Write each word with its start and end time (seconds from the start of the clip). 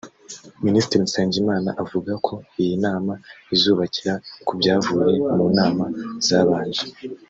Minisitiri 0.65 1.03
Nsengimana 1.07 1.69
avuga 1.83 2.11
ko 2.25 2.33
iyi 2.61 2.75
nama 2.85 3.13
izubakira 3.55 4.13
ku 4.45 4.51
byavuye 4.59 5.15
mu 5.35 5.45
nama 5.57 5.85
zabanje 6.27 6.83